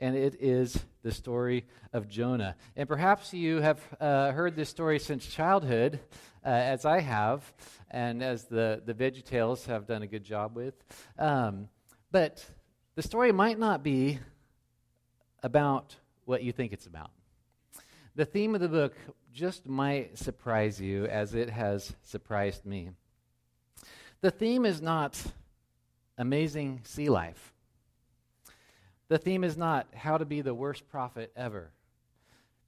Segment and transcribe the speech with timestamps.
[0.00, 2.56] and it is the story of Jonah.
[2.76, 6.00] And perhaps you have uh, heard this story since childhood,
[6.44, 7.52] uh, as I have,
[7.90, 10.74] and as the, the Veggie Tales have done a good job with.
[11.18, 11.68] Um,
[12.10, 12.44] but
[12.94, 14.18] the story might not be
[15.42, 17.10] about what you think it's about.
[18.14, 18.94] The theme of the book
[19.32, 22.90] just might surprise you as it has surprised me.
[24.22, 25.22] The theme is not
[26.16, 27.52] amazing sea life.
[29.08, 31.70] The theme is not how to be the worst prophet ever.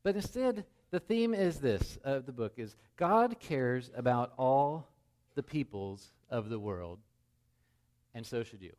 [0.03, 4.89] But instead, the theme is this of the book is God cares about all
[5.35, 6.99] the peoples of the world,
[8.15, 8.73] and so should you.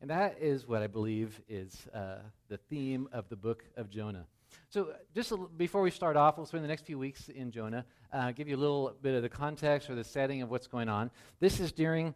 [0.00, 2.16] And that is what I believe is uh,
[2.48, 4.26] the theme of the book of Jonah.
[4.68, 8.32] So, just before we start off, we'll spend the next few weeks in Jonah, uh,
[8.32, 11.10] give you a little bit of the context or the setting of what's going on.
[11.40, 12.14] This is during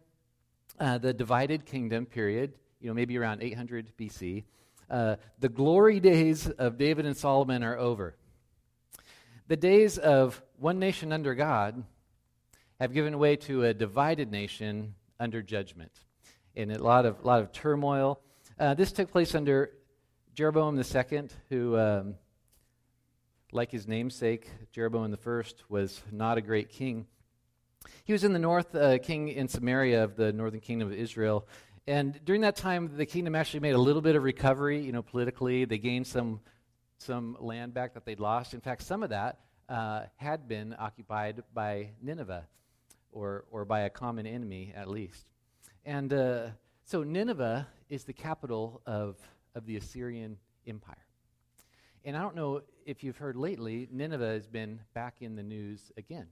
[0.79, 4.43] uh, the divided kingdom period, you know, maybe around 800 BC.
[4.89, 8.15] Uh, the glory days of David and Solomon are over.
[9.47, 11.83] The days of one nation under God
[12.79, 15.91] have given way to a divided nation under judgment
[16.55, 18.21] in a lot of, lot of turmoil.
[18.59, 19.71] Uh, this took place under
[20.33, 22.15] Jeroboam II, who, um,
[23.51, 27.07] like his namesake, Jeroboam I, was not a great king.
[28.03, 31.47] He was in the north, uh, king in Samaria of the northern kingdom of Israel.
[31.89, 35.01] And during that time, the kingdom actually made a little bit of recovery, you know,
[35.01, 35.65] politically.
[35.65, 36.39] They gained some,
[36.99, 38.53] some land back that they'd lost.
[38.53, 42.45] In fact, some of that uh, had been occupied by Nineveh,
[43.11, 45.31] or, or by a common enemy at least.
[45.83, 46.49] And uh,
[46.85, 49.15] so Nineveh is the capital of,
[49.55, 51.07] of the Assyrian Empire.
[52.05, 55.91] And I don't know if you've heard lately, Nineveh has been back in the news
[55.97, 56.27] again.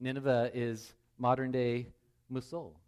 [0.00, 1.86] Nineveh is modern day
[2.28, 2.78] Mosul.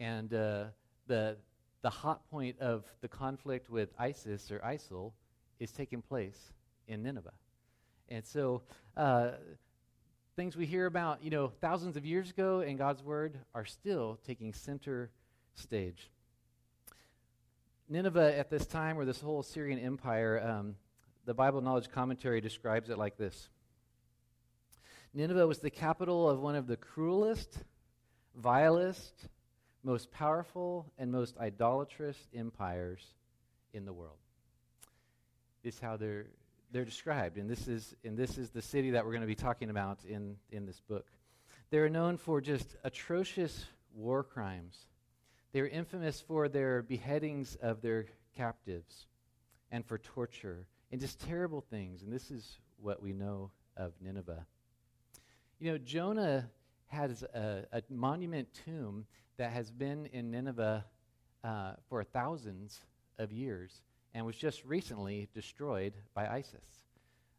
[0.00, 0.64] And uh,
[1.06, 1.36] the,
[1.82, 5.12] the hot point of the conflict with ISIS or ISIL
[5.58, 6.52] is taking place
[6.88, 7.32] in Nineveh.
[8.08, 8.62] And so
[8.96, 9.30] uh,
[10.36, 14.18] things we hear about, you know, thousands of years ago in God's Word are still
[14.26, 15.10] taking center
[15.54, 16.10] stage.
[17.88, 20.74] Nineveh at this time, or this whole Assyrian Empire, um,
[21.24, 23.48] the Bible Knowledge Commentary describes it like this
[25.14, 27.64] Nineveh was the capital of one of the cruelest,
[28.34, 29.28] vilest,
[29.82, 33.14] most powerful, and most idolatrous empires
[33.72, 34.18] in the world.
[35.62, 36.26] This is how they're
[36.72, 39.34] they're described, and this is and this is the city that we're going to be
[39.34, 41.06] talking about in in this book.
[41.70, 43.64] They're known for just atrocious
[43.94, 44.76] war crimes.
[45.52, 48.06] They're infamous for their beheadings of their
[48.36, 49.06] captives
[49.70, 52.02] and for torture and just terrible things.
[52.02, 54.46] And this is what we know of Nineveh.
[55.58, 56.48] You know, Jonah
[56.88, 59.06] has a, a monument tomb
[59.38, 60.84] that has been in Nineveh
[61.44, 62.80] uh, for thousands
[63.18, 63.82] of years
[64.14, 66.84] and was just recently destroyed by ISIS.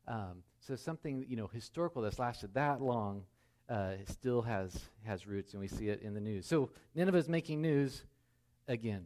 [0.08, 3.24] Um, so something you know historical that's lasted that long
[3.70, 6.46] uh, still has has roots, and we see it in the news.
[6.46, 8.04] So Nineveh is making news
[8.68, 9.06] again.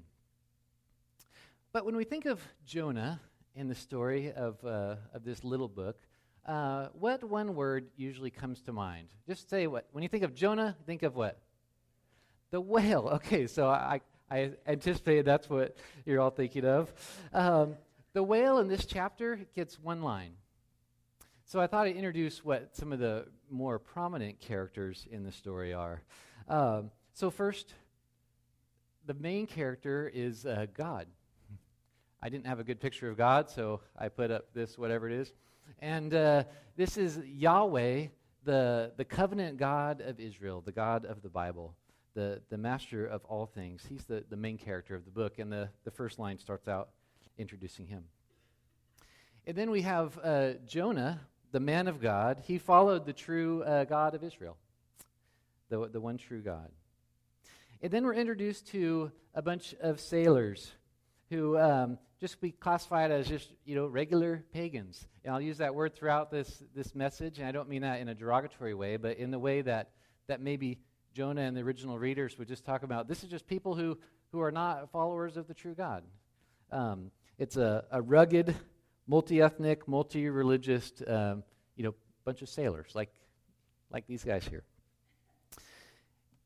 [1.74, 3.20] But when we think of Jonah
[3.56, 5.98] in the story of uh, of this little book,
[6.46, 9.08] uh, what one word usually comes to mind?
[9.28, 11.40] Just say what when you think of Jonah, think of what?
[12.52, 13.10] The whale.
[13.14, 15.76] Okay, so I I anticipated that's what
[16.06, 16.92] you're all thinking of.
[17.34, 17.76] Um,
[18.14, 20.34] the whale in this chapter gets one line.
[21.44, 25.74] So I thought I'd introduce what some of the more prominent characters in the story
[25.74, 26.02] are.
[26.48, 27.74] Um, so, first,
[29.06, 31.08] the main character is uh, God.
[32.22, 35.14] I didn't have a good picture of God, so I put up this, whatever it
[35.14, 35.34] is.
[35.80, 36.44] And uh,
[36.78, 38.08] this is Yahweh,
[38.46, 41.76] the, the covenant God of Israel, the God of the Bible
[42.14, 43.86] the, the master of all things.
[43.88, 46.90] He's the, the main character of the book, and the, the first line starts out
[47.38, 48.06] introducing him.
[49.48, 52.44] And then we have uh, Jonah, the man of God.
[52.46, 54.58] He followed the true uh, God of Israel,
[55.70, 56.70] the, the one true God.
[57.82, 60.72] And then we're introduced to a bunch of sailors
[61.30, 65.08] who um, just be classified as just you know regular pagans.
[65.24, 68.10] And I'll use that word throughout this this message, and I don't mean that in
[68.10, 69.90] a derogatory way, but in the way that
[70.28, 70.78] that maybe
[71.14, 73.98] Jonah and the original readers would just talk about this is just people who,
[74.32, 76.04] who are not followers of the true God.
[76.72, 78.56] Um, it's a, a rugged,
[79.08, 81.44] multi ethnic, multi religious, um,
[81.76, 83.10] you know, bunch of sailors like,
[83.92, 84.64] like these guys here.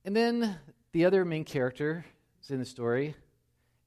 [0.03, 0.57] And then
[0.93, 2.05] the other main character
[2.49, 3.15] in the story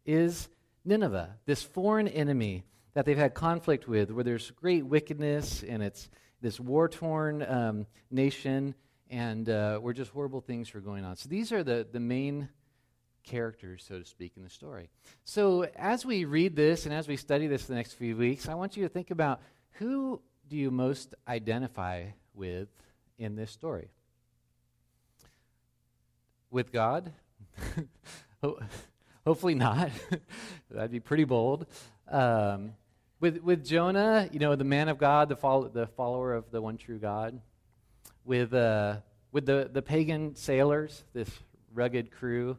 [0.05, 0.49] is
[0.85, 2.65] Nineveh, this foreign enemy
[2.95, 6.09] that they've had conflict with, where there's great wickedness and it's
[6.41, 8.75] this war torn um, nation
[9.11, 11.17] and uh, where just horrible things are going on.
[11.17, 12.49] So these are the, the main
[13.29, 14.89] characters, so to speak, in the story.
[15.25, 18.55] So, as we read this and as we study this the next few weeks, I
[18.55, 19.41] want you to think about
[19.73, 22.69] who do you most identify with
[23.19, 23.91] in this story?
[26.51, 27.13] With God?
[29.27, 29.91] Hopefully not.
[30.71, 31.67] That'd be pretty bold.
[32.11, 32.73] Um,
[33.21, 36.79] with, with Jonah, you know, the man of God, the, the follower of the one
[36.79, 37.41] true God.
[38.29, 38.97] With, uh,
[39.33, 41.31] with the, the pagan sailors, this
[41.73, 42.59] rugged crew.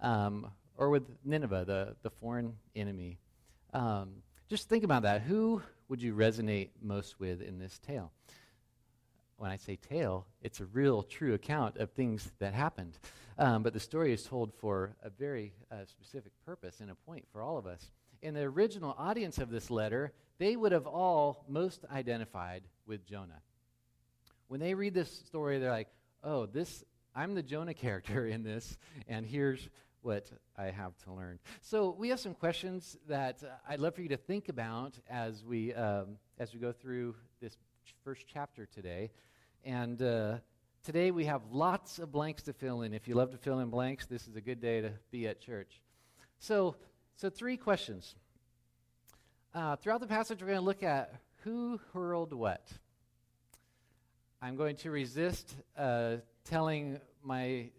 [0.00, 3.18] Um, or with Nineveh, the, the foreign enemy.
[3.74, 5.22] Um, just think about that.
[5.22, 8.12] Who would you resonate most with in this tale?
[9.38, 12.96] When I say tale, it's a real, true account of things that happened.
[13.38, 17.24] Um, but the story is told for a very uh, specific purpose and a point
[17.32, 17.90] for all of us.
[18.22, 23.42] In the original audience of this letter, they would have all most identified with Jonah.
[24.48, 25.88] When they read this story, they're like,
[26.24, 26.82] oh, this,
[27.14, 29.68] I'm the Jonah character in this, and here's
[30.00, 31.38] what I have to learn.
[31.60, 35.44] So we have some questions that uh, I'd love for you to think about as
[35.44, 39.10] we um, as we go through this ch- first chapter today.
[39.64, 40.38] And uh,
[40.82, 42.94] today we have lots of blanks to fill in.
[42.94, 45.40] If you love to fill in blanks, this is a good day to be at
[45.40, 45.82] church.
[46.38, 46.76] So,
[47.16, 48.14] so three questions.
[49.54, 52.66] Uh, throughout the passage, we're going to look at who hurled what.
[54.40, 57.70] I'm going to resist uh, telling my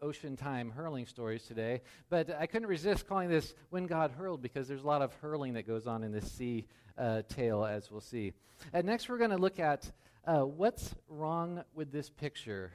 [0.00, 4.68] ocean time hurling stories today, but I couldn't resist calling this When God Hurled because
[4.68, 8.00] there's a lot of hurling that goes on in this sea uh, tale, as we'll
[8.00, 8.32] see.
[8.72, 9.90] And next, we're going to look at
[10.24, 12.70] uh, what's wrong with this picture,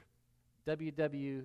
[0.66, 1.40] WWWTP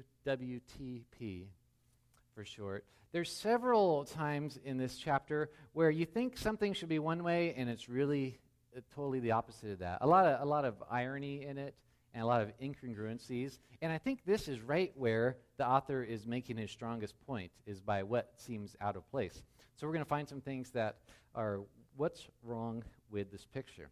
[2.34, 2.84] for short.
[3.14, 7.70] There's several times in this chapter where you think something should be one way and
[7.70, 8.38] it's really
[8.76, 10.00] uh, totally the opposite of that.
[10.02, 11.74] A lot of, a lot of irony in it
[12.16, 13.60] and a lot of incongruencies.
[13.82, 17.82] And I think this is right where the author is making his strongest point, is
[17.82, 19.44] by what seems out of place.
[19.76, 21.00] So we're going to find some things that
[21.36, 21.60] are
[21.98, 23.90] what's wrong with this picture.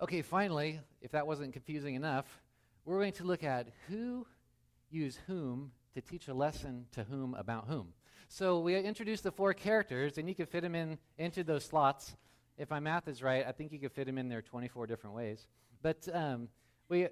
[0.00, 2.42] Okay, finally, if that wasn't confusing enough,
[2.86, 4.26] we're going to look at who
[4.90, 7.92] use whom to teach a lesson to whom about whom.
[8.28, 12.16] So we introduced the four characters, and you could fit them in into those slots.
[12.56, 15.14] If my math is right, I think you could fit them in there 24 different
[15.14, 15.46] ways.
[15.82, 16.48] But um,
[16.88, 17.08] we,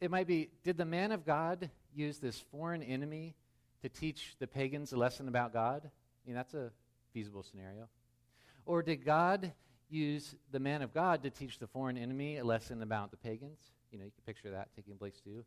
[0.00, 3.34] it might be did the man of God use this foreign enemy
[3.82, 5.82] to teach the pagans a lesson about God?
[5.84, 6.70] I mean, that's a
[7.12, 7.88] feasible scenario.
[8.66, 9.52] Or did God
[9.88, 13.58] use the man of God to teach the foreign enemy a lesson about the pagans?
[13.92, 15.44] You know, you can picture that taking place too.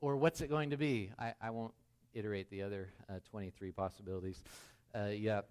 [0.00, 1.10] Or what's it going to be?
[1.18, 1.74] I, I won't
[2.14, 4.42] iterate the other uh, 23 possibilities
[4.94, 5.46] uh, yet.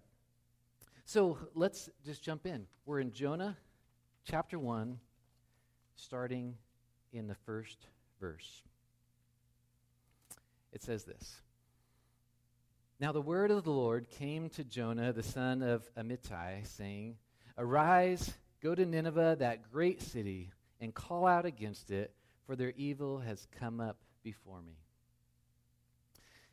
[1.06, 2.66] So let's just jump in.
[2.86, 3.58] We're in Jonah
[4.24, 5.00] chapter 1,
[5.96, 6.56] starting
[7.12, 7.78] in the first
[8.20, 8.62] verse.
[10.72, 11.42] It says this
[13.00, 17.18] Now the word of the Lord came to Jonah, the son of Amittai, saying,
[17.58, 22.14] Arise, go to Nineveh, that great city, and call out against it,
[22.46, 24.78] for their evil has come up before me.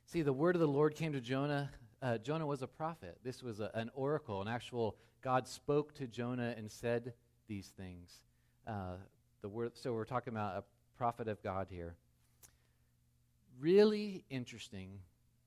[0.07, 1.71] See, the word of the Lord came to Jonah.
[2.01, 3.19] Uh, Jonah was a prophet.
[3.23, 7.13] This was a, an oracle, an actual God spoke to Jonah and said
[7.47, 8.23] these things.
[8.67, 8.97] Uh,
[9.41, 10.65] the word, so we're talking about a
[10.97, 11.95] prophet of God here.
[13.61, 14.99] Really interesting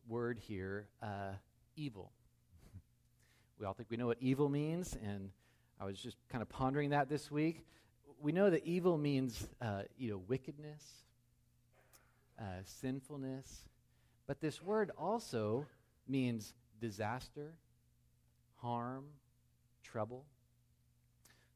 [0.08, 1.34] word here, uh,
[1.76, 2.12] evil.
[3.60, 5.30] We all think we know what evil means, and
[5.80, 7.64] I was just kind of pondering that this week.
[8.20, 10.84] We know that evil means, uh, you know, wickedness,
[12.40, 13.68] uh, sinfulness,
[14.26, 15.68] but this word also
[16.08, 17.54] means disaster,
[18.62, 19.06] harm,
[19.84, 20.26] trouble.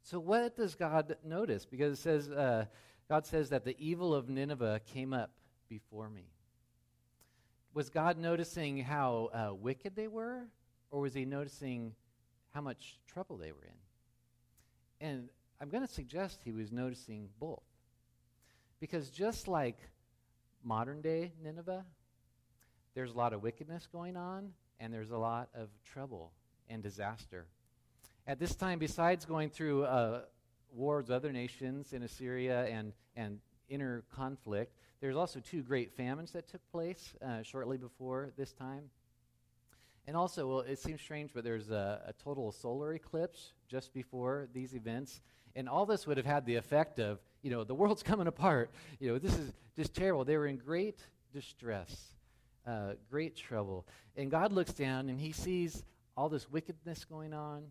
[0.06, 1.66] So, what does God notice?
[1.66, 2.66] Because it says, uh,
[3.10, 5.32] God says that the evil of Nineveh came up
[5.68, 6.28] before me.
[7.74, 10.44] Was God noticing how uh, wicked they were,
[10.92, 11.96] or was he noticing
[12.54, 15.08] how much trouble they were in?
[15.08, 17.64] And I'm going to suggest he was noticing both.
[18.80, 19.80] Because just like
[20.64, 21.84] modern day Nineveh,
[22.94, 26.32] there's a lot of wickedness going on, and there's a lot of trouble
[26.70, 27.48] and disaster
[28.28, 30.22] at this time, besides going through uh,
[30.74, 33.40] wars with other nations in Assyria and, and
[33.70, 38.90] inner conflict, there's also two great famines that took place uh, shortly before this time.
[40.08, 44.48] And also, well, it seems strange, but there's a, a, total solar eclipse just before
[44.54, 45.22] these events.
[45.56, 48.72] And all this would have had the effect of, you know, the world's coming apart.
[49.00, 50.24] You know, this is just terrible.
[50.24, 51.00] They were in great
[51.34, 52.14] distress,
[52.68, 53.88] uh, great trouble.
[54.16, 55.84] And God looks down and he sees
[56.16, 57.64] all this wickedness going on,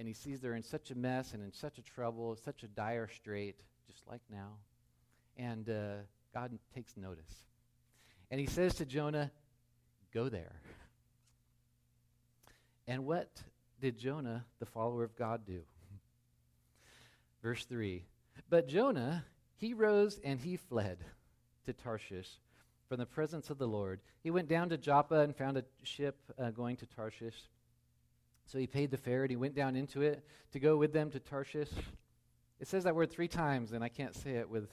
[0.00, 2.68] and he sees they're in such a mess and in such a trouble, such a
[2.68, 4.52] dire strait, just like now.
[5.36, 5.96] And uh,
[6.32, 7.44] God takes notice.
[8.30, 9.30] And he says to Jonah,
[10.14, 10.52] Go there.
[12.88, 13.28] And what
[13.78, 15.60] did Jonah, the follower of God, do?
[17.42, 18.02] Verse 3
[18.48, 19.26] But Jonah,
[19.58, 20.96] he rose and he fled
[21.66, 22.38] to Tarshish
[22.88, 24.00] from the presence of the Lord.
[24.22, 27.36] He went down to Joppa and found a ship uh, going to Tarshish.
[28.50, 31.08] So he paid the fare and he went down into it to go with them
[31.12, 31.70] to Tarshish.
[32.58, 34.68] It says that word three times, and I can't say it with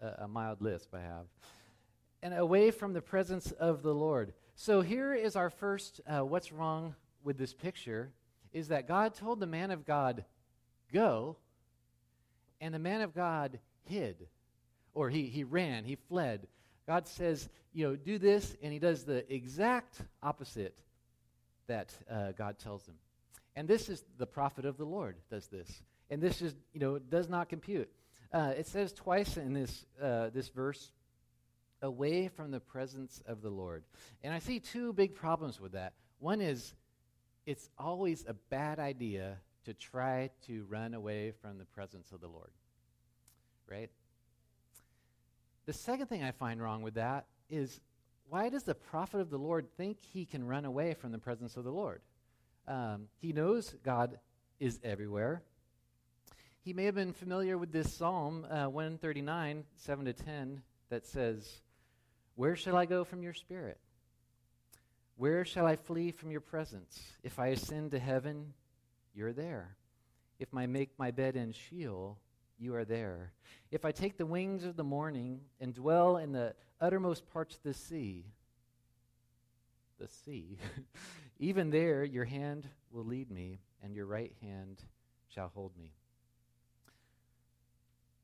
[0.00, 1.26] a, a mild lisp I have.
[2.20, 4.32] And away from the presence of the Lord.
[4.56, 8.10] So here is our first uh, what's wrong with this picture
[8.52, 10.24] is that God told the man of God,
[10.92, 11.36] go,
[12.60, 14.26] and the man of God hid,
[14.94, 16.48] or he, he ran, he fled.
[16.88, 20.76] God says, you know, do this, and he does the exact opposite
[21.66, 22.96] that uh, God tells them.
[23.54, 25.82] And this is the prophet of the Lord does this.
[26.10, 27.90] And this is, you know, does not compute.
[28.32, 30.92] Uh, it says twice in this, uh, this verse,
[31.82, 33.84] away from the presence of the Lord.
[34.22, 35.92] And I see two big problems with that.
[36.18, 36.74] One is
[37.44, 42.28] it's always a bad idea to try to run away from the presence of the
[42.28, 42.50] Lord.
[43.68, 43.90] Right?
[45.66, 47.80] The second thing I find wrong with that is
[48.32, 51.58] why does the prophet of the Lord think he can run away from the presence
[51.58, 52.00] of the Lord?
[52.66, 54.18] Um, he knows God
[54.58, 55.42] is everywhere.
[56.64, 61.60] He may have been familiar with this Psalm uh, 139, 7 to 10, that says,
[62.34, 63.78] Where shall I go from your spirit?
[65.16, 67.02] Where shall I flee from your presence?
[67.22, 68.54] If I ascend to heaven,
[69.14, 69.76] you're there.
[70.38, 72.16] If I make my bed in Sheol,
[72.58, 73.34] you are there.
[73.70, 77.62] If I take the wings of the morning and dwell in the uttermost parts of
[77.62, 78.26] the sea,
[79.98, 80.58] the sea,
[81.38, 84.82] even there your hand will lead me, and your right hand
[85.28, 85.92] shall hold me.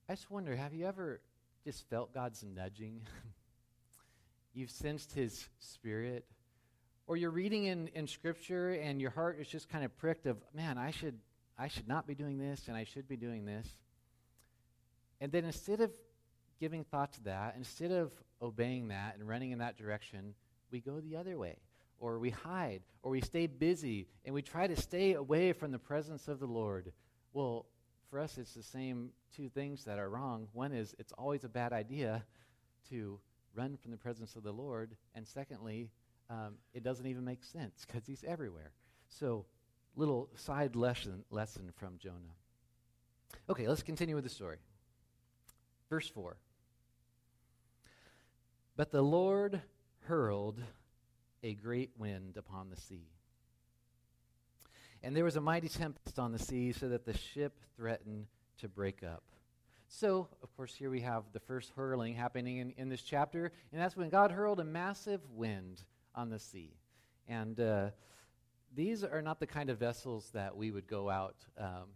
[0.08, 1.20] I just wonder have you ever
[1.64, 3.02] just felt God's nudging?
[4.54, 6.24] You've sensed His Spirit?
[7.06, 10.36] Or you're reading in, in Scripture and your heart is just kind of pricked of,
[10.54, 11.18] man, I should,
[11.58, 13.66] I should not be doing this and I should be doing this.
[15.20, 15.90] And then instead of
[16.60, 18.12] giving thought to that, instead of
[18.42, 20.34] obeying that and running in that direction,
[20.70, 21.56] we go the other way.
[22.00, 25.78] Or we hide, or we stay busy, and we try to stay away from the
[25.78, 26.92] presence of the Lord.
[27.32, 27.66] Well,
[28.08, 30.48] for us, it's the same two things that are wrong.
[30.52, 32.24] One is it's always a bad idea
[32.90, 33.18] to
[33.54, 34.96] run from the presence of the Lord.
[35.14, 35.90] And secondly,
[36.30, 38.70] um, it doesn't even make sense because he's everywhere.
[39.08, 39.46] So,
[39.96, 42.36] little side lesson, lesson from Jonah.
[43.50, 44.58] Okay, let's continue with the story.
[45.90, 46.36] Verse 4.
[48.78, 49.60] But the Lord
[50.04, 50.62] hurled
[51.42, 53.08] a great wind upon the sea.
[55.02, 58.26] And there was a mighty tempest on the sea, so that the ship threatened
[58.58, 59.24] to break up.
[59.88, 63.80] So, of course, here we have the first hurling happening in, in this chapter, and
[63.80, 65.82] that's when God hurled a massive wind
[66.14, 66.76] on the sea.
[67.26, 67.90] And uh,
[68.76, 71.88] these are not the kind of vessels that we would go out um,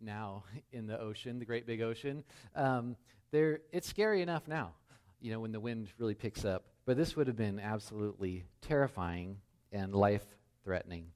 [0.00, 2.24] now in the ocean, the great big ocean.
[2.56, 2.96] Um,
[3.30, 4.72] it's scary enough now,
[5.20, 6.64] you know, when the wind really picks up.
[6.86, 9.36] But this would have been absolutely terrifying
[9.72, 10.24] and life
[10.64, 11.06] threatening.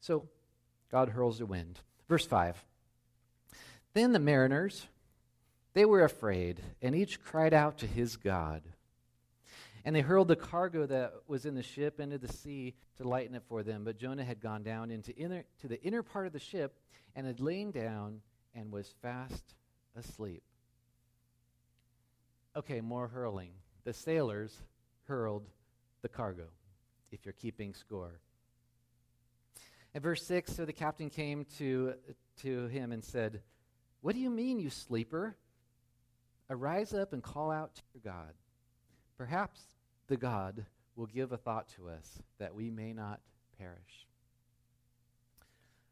[0.00, 0.28] So
[0.90, 1.80] God hurls the wind.
[2.08, 2.64] Verse 5
[3.94, 4.86] Then the mariners,
[5.74, 8.62] they were afraid, and each cried out to his God.
[9.84, 13.36] And they hurled the cargo that was in the ship into the sea to lighten
[13.36, 13.84] it for them.
[13.84, 16.74] But Jonah had gone down into inner, to the inner part of the ship
[17.14, 18.20] and had lain down
[18.52, 19.54] and was fast
[19.94, 20.42] asleep.
[22.56, 23.50] Okay, more hurling.
[23.84, 24.62] The sailors
[25.06, 25.46] hurled
[26.00, 26.46] the cargo,
[27.12, 28.18] if you're keeping score.
[29.94, 31.94] At verse 6, so the captain came to,
[32.40, 33.42] to him and said,
[34.00, 35.36] What do you mean, you sleeper?
[36.48, 38.32] Arise up and call out to your God.
[39.18, 39.60] Perhaps
[40.06, 43.20] the God will give a thought to us that we may not
[43.58, 44.06] perish.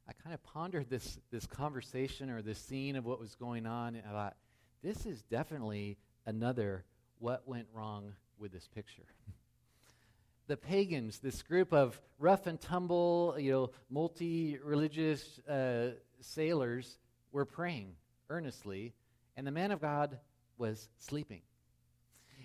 [0.08, 3.96] I kind of pondered this, this conversation or this scene of what was going on,
[3.96, 4.36] and I thought,
[4.82, 6.84] this is definitely another
[7.18, 9.06] what went wrong with this picture.
[10.46, 15.90] the pagans, this group of rough and tumble, you know, multi-religious uh,
[16.20, 16.98] sailors,
[17.32, 17.94] were praying
[18.30, 18.94] earnestly,
[19.36, 20.18] and the man of God
[20.56, 21.42] was sleeping.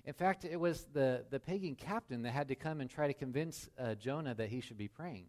[0.06, 3.14] In fact, it was the, the pagan captain that had to come and try to
[3.14, 5.26] convince uh, Jonah that he should be praying.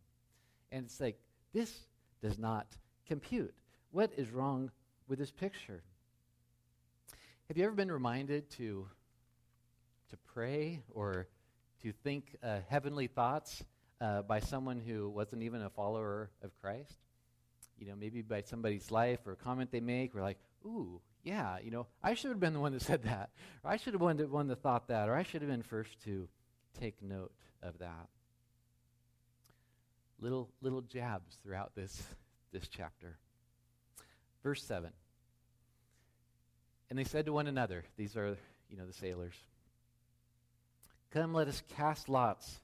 [0.73, 1.19] And it's like,
[1.53, 1.87] this
[2.23, 2.67] does not
[3.07, 3.55] compute.
[3.91, 4.71] What is wrong
[5.09, 5.83] with this picture?
[7.51, 8.87] Have you ever been reminded to,
[10.11, 11.27] to pray or
[11.83, 13.65] to think uh, heavenly thoughts
[14.01, 16.95] uh, by someone who wasn't even a follower of Christ?
[17.77, 21.57] You know, maybe by somebody's life or a comment they make, we're like, ooh, yeah,
[21.61, 23.31] you know, I should have been the one that said that,
[23.65, 25.65] or I should have been the one that thought that, or I should have been
[25.65, 26.29] first to
[26.79, 27.33] take note
[27.65, 28.07] of that.
[30.21, 32.01] little, little jabs throughout this,
[32.53, 33.19] this chapter.
[34.45, 34.93] Verse 7.
[36.91, 38.37] And they said to one another, these are,
[38.69, 39.35] you know, the sailors,
[41.13, 42.61] Come, let us cast lots.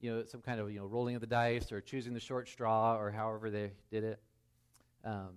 [0.00, 2.48] You know, some kind of, you know, rolling of the dice or choosing the short
[2.48, 4.20] straw or however they did it.
[5.04, 5.36] Um,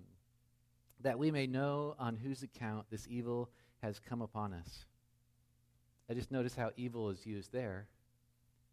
[1.02, 3.50] that we may know on whose account this evil
[3.82, 4.86] has come upon us.
[6.10, 7.88] I just notice how evil is used there.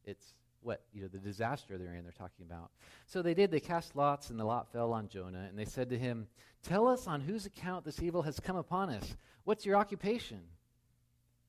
[0.05, 2.71] It's what, you know, the disaster they're in, they're talking about.
[3.07, 3.51] So they did.
[3.51, 5.47] They cast lots, and the lot fell on Jonah.
[5.49, 6.27] And they said to him,
[6.63, 9.17] Tell us on whose account this evil has come upon us.
[9.45, 10.41] What's your occupation?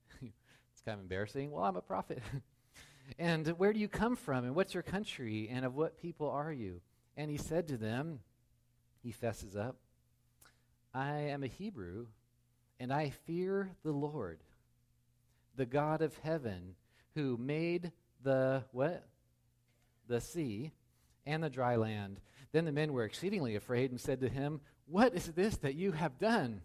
[0.22, 1.52] it's kind of embarrassing.
[1.52, 2.22] Well, I'm a prophet.
[3.20, 4.46] and where do you come from?
[4.46, 5.50] And what's your country?
[5.52, 6.82] And of what people are you?
[7.18, 8.20] And he said to them,
[9.04, 9.76] He fesses up,
[10.94, 12.08] I am a Hebrew,
[12.80, 14.40] and I fear the Lord,
[15.56, 16.76] the God of heaven,
[17.16, 17.92] who made
[18.24, 19.04] the what?
[20.08, 20.72] The sea
[21.26, 22.20] and the dry land.
[22.52, 25.92] Then the men were exceedingly afraid and said to him, What is this that you
[25.94, 26.62] have done?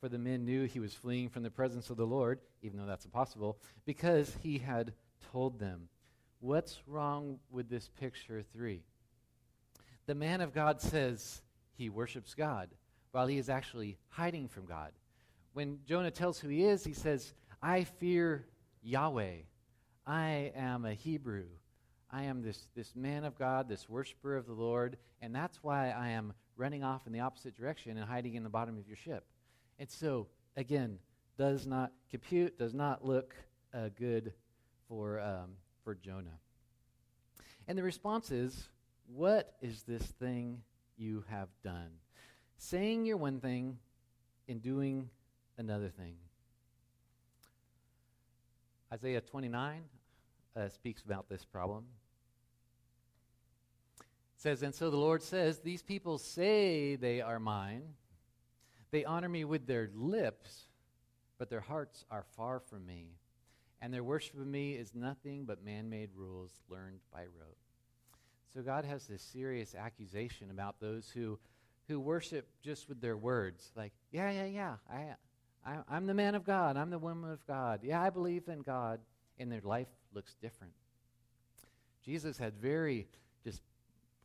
[0.00, 2.86] For the men knew he was fleeing from the presence of the Lord, even though
[2.86, 4.94] that's impossible, because he had
[5.30, 5.88] told them.
[6.40, 8.82] What's wrong with this picture three?
[10.06, 11.42] The man of God says
[11.74, 12.70] he worships God,
[13.12, 14.92] while he is actually hiding from God.
[15.52, 18.46] When Jonah tells who he is, he says, I fear
[18.82, 19.36] Yahweh.
[20.10, 21.44] I am a Hebrew.
[22.10, 25.90] I am this, this man of God, this worshiper of the Lord, and that's why
[25.90, 28.96] I am running off in the opposite direction and hiding in the bottom of your
[28.96, 29.24] ship.
[29.78, 30.26] And so,
[30.56, 30.98] again,
[31.38, 33.36] does not compute, does not look
[33.72, 34.32] uh, good
[34.88, 35.50] for, um,
[35.84, 36.40] for Jonah.
[37.68, 38.68] And the response is,
[39.14, 40.60] What is this thing
[40.96, 41.90] you have done?
[42.56, 43.78] Saying you're one thing
[44.48, 45.08] and doing
[45.56, 46.16] another thing.
[48.92, 49.82] Isaiah 29
[50.56, 51.84] uh, speaks about this problem.
[54.00, 57.82] It says, And so the Lord says, These people say they are mine.
[58.90, 60.64] They honor me with their lips,
[61.38, 63.12] but their hearts are far from me.
[63.80, 67.56] And their worship of me is nothing but man made rules learned by rote.
[68.52, 71.38] So God has this serious accusation about those who,
[71.88, 73.70] who worship just with their words.
[73.76, 75.14] Like, yeah, yeah, yeah, I,
[75.64, 76.76] I, am the man of God.
[76.76, 77.80] I'm the woman of God.
[77.82, 79.00] Yeah, I believe in God.
[79.38, 80.72] And their life looks different.
[82.04, 83.06] Jesus had very
[83.44, 83.62] just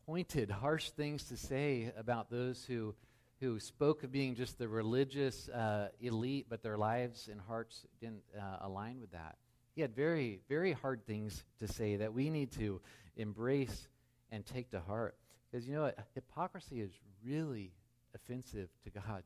[0.06, 2.94] pointed, harsh things to say about those who,
[3.40, 8.22] who spoke of being just the religious uh, elite, but their lives and hearts didn't
[8.38, 9.36] uh, align with that.
[9.74, 12.80] He had very, very hard things to say that we need to
[13.16, 13.88] embrace
[14.32, 15.16] and take to heart.
[15.50, 15.98] Because you know what?
[16.14, 16.92] Hypocrisy is
[17.24, 17.72] really
[18.14, 19.22] offensive to God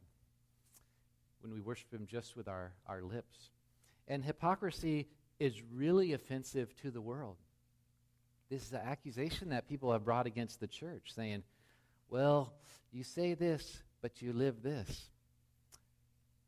[1.40, 3.50] when we worship Him just with our, our lips.
[4.08, 5.06] And hypocrisy
[5.40, 7.37] is really offensive to the world.
[8.50, 11.42] This is an accusation that people have brought against the church, saying,
[12.09, 12.53] well,
[12.92, 15.09] you say this, but you live this.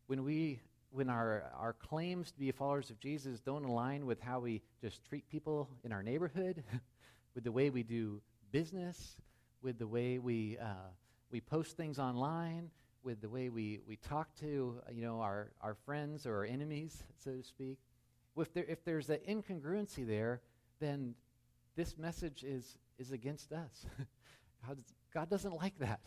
[0.07, 4.41] When we when our, our claims to be followers of Jesus don't align with how
[4.41, 6.63] we just treat people in our neighborhood,
[7.35, 9.17] with the way we do business,
[9.63, 10.91] with the way we, uh,
[11.31, 12.69] we post things online,
[13.03, 17.03] with the way we, we talk to you know our, our friends or our enemies,
[17.25, 17.79] so to speak,
[18.37, 20.40] if, there, if there's an incongruency there,
[20.81, 21.14] then
[21.77, 23.87] this message is, is against us.
[24.66, 24.79] God,
[25.12, 26.01] God doesn't like that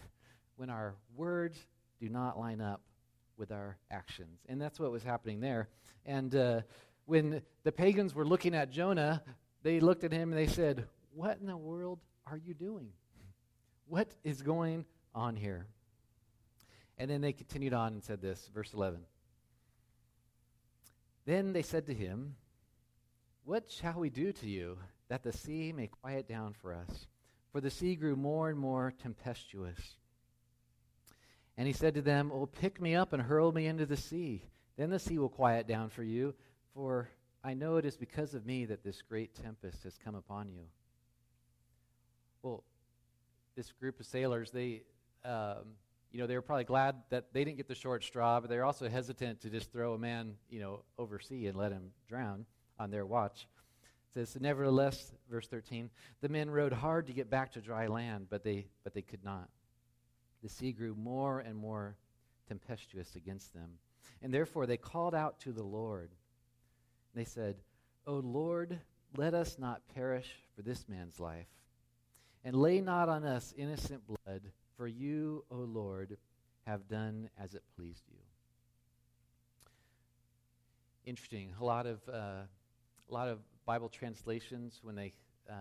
[0.55, 1.57] when our words
[1.99, 2.81] do not line up
[3.37, 4.39] with our actions.
[4.47, 5.69] And that's what was happening there.
[6.05, 6.61] And uh,
[7.05, 9.21] when the pagans were looking at Jonah,
[9.63, 12.89] they looked at him and they said, What in the world are you doing?
[13.87, 15.67] What is going on here?
[16.97, 19.01] And then they continued on and said this, verse 11.
[21.25, 22.35] Then they said to him,
[23.43, 24.77] What shall we do to you
[25.09, 27.07] that the sea may quiet down for us?
[27.51, 29.97] For the sea grew more and more tempestuous.
[31.57, 34.43] And he said to them, Oh, pick me up and hurl me into the sea.
[34.77, 36.35] Then the sea will quiet down for you,
[36.73, 37.09] for
[37.43, 40.63] I know it is because of me that this great tempest has come upon you.
[42.43, 42.63] Well,
[43.55, 44.83] this group of sailors, they
[45.23, 45.75] um,
[46.15, 48.63] you know, they were probably glad that they didn't get the short straw, but they're
[48.63, 52.45] also hesitant to just throw a man, you know, oversea and let him drown
[52.79, 53.49] on their watch.
[53.83, 55.89] It says, nevertheless, verse 13,
[56.21, 59.25] the men rowed hard to get back to dry land, but they, but they could
[59.25, 59.49] not.
[60.41, 61.97] The sea grew more and more
[62.47, 63.71] tempestuous against them.
[64.21, 66.11] And therefore they called out to the Lord.
[67.13, 67.57] They said,
[68.07, 68.79] O Lord,
[69.17, 71.49] let us not perish for this man's life,
[72.45, 74.43] and lay not on us innocent blood
[74.77, 76.17] for you, O Lord,
[76.65, 78.19] have done as it pleased you.
[81.05, 81.53] Interesting.
[81.59, 82.47] A lot of, uh, a
[83.09, 85.13] lot of Bible translations, when they
[85.49, 85.53] uh,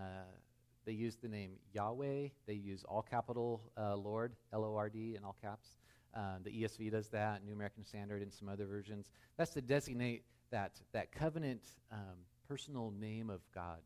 [0.84, 2.28] they use the name Yahweh.
[2.46, 5.76] They use all capital uh, Lord, L O R D, in all caps.
[6.14, 9.10] Uh, the ESV does that, New American Standard, and some other versions.
[9.36, 13.78] That's to designate that, that covenant um, personal name of God.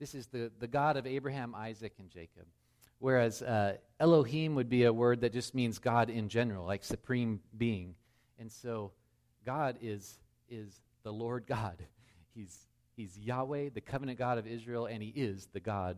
[0.00, 2.46] This is the, the God of Abraham, Isaac, and Jacob.
[2.98, 7.40] Whereas uh, Elohim would be a word that just means God in general, like supreme
[7.56, 7.94] being.
[8.38, 8.92] And so
[9.44, 11.76] God is, is the Lord God.
[12.34, 15.96] He's, he's Yahweh, the covenant God of Israel, and He is the God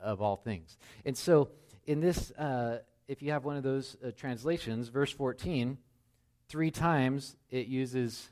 [0.00, 0.78] of all things.
[1.04, 1.50] And so
[1.86, 5.76] in this, uh, if you have one of those uh, translations, verse 14,
[6.48, 8.30] three times it uses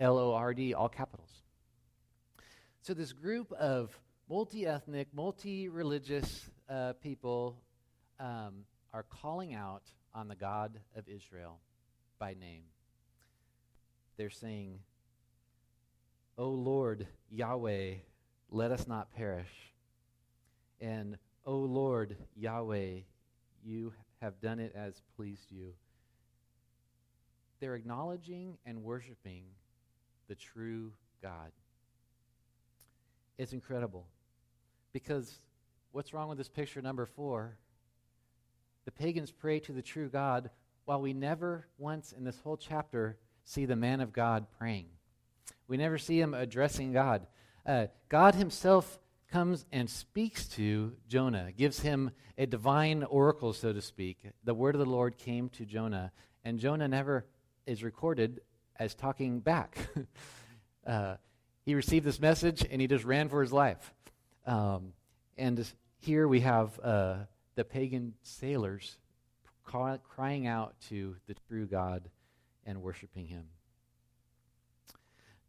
[0.00, 1.42] L O R D, all capitals.
[2.80, 7.56] So this group of multi ethnic, multi religious uh, people
[8.18, 9.82] um, are calling out
[10.14, 11.60] on the God of Israel
[12.18, 12.62] by name.
[14.16, 14.78] They're saying,
[16.38, 17.94] O Lord Yahweh,
[18.50, 19.72] let us not perish.
[20.80, 23.00] And, O Lord Yahweh,
[23.64, 25.74] you have done it as pleased you.
[27.60, 29.44] They're acknowledging and worshiping
[30.28, 31.50] the true God.
[33.38, 34.06] It's incredible.
[34.94, 35.40] Because
[35.90, 37.58] what's wrong with this picture number four?
[38.84, 40.50] The pagans pray to the true God
[40.84, 44.86] while we never once in this whole chapter see the man of God praying.
[45.66, 47.26] We never see him addressing God.
[47.66, 49.00] Uh, God himself
[49.32, 54.18] comes and speaks to Jonah, gives him a divine oracle, so to speak.
[54.44, 56.12] The word of the Lord came to Jonah,
[56.44, 57.26] and Jonah never
[57.66, 58.42] is recorded
[58.76, 59.76] as talking back.
[60.86, 61.16] uh,
[61.66, 63.92] he received this message and he just ran for his life.
[64.46, 64.92] Um,
[65.38, 65.66] and
[66.00, 67.16] here we have uh,
[67.54, 68.96] the pagan sailors
[69.64, 72.08] crying out to the true God
[72.66, 73.44] and worshiping him.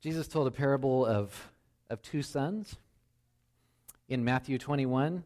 [0.02, 1.52] Jesus told a parable of,
[1.90, 2.76] of two sons
[4.08, 5.24] in Matthew 21.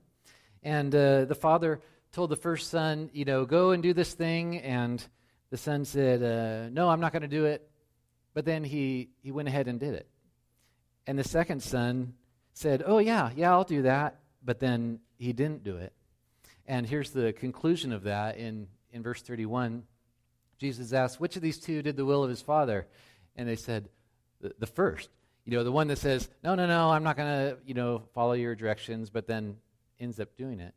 [0.64, 4.58] And uh, the father told the first son, you know, go and do this thing.
[4.60, 5.06] And
[5.50, 7.70] the son said, uh, no, I'm not going to do it.
[8.34, 10.08] But then he, he went ahead and did it.
[11.08, 12.14] And the second son
[12.60, 14.20] said, oh, yeah, yeah, I'll do that.
[14.44, 15.94] But then he didn't do it.
[16.68, 19.84] And here's the conclusion of that in, in verse 31.
[20.58, 22.86] Jesus asked, which of these two did the will of his father?
[23.38, 23.88] And they said,
[24.42, 25.10] the, the first.
[25.46, 28.04] You know, the one that says, no, no, no, I'm not going to, you know,
[28.14, 29.56] follow your directions, but then
[29.98, 30.74] ends up doing it.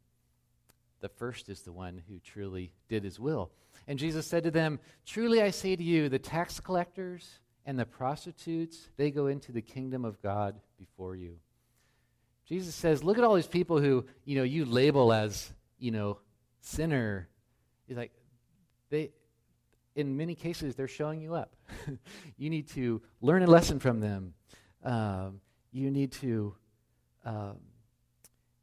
[1.01, 3.51] The first is the one who truly did his will.
[3.89, 7.85] And Jesus said to them, Truly I say to you, the tax collectors and the
[7.85, 11.39] prostitutes, they go into the kingdom of God before you.
[12.49, 16.19] Jesus says, Look at all these people who, you know, you label as, you know,
[16.61, 17.29] sinner.
[17.87, 18.13] He's like,
[18.91, 19.11] they,
[19.95, 21.55] in many cases, they're showing you up.
[22.37, 24.35] you need to learn a lesson from them.
[24.85, 26.55] Um, you need to
[27.25, 27.59] um,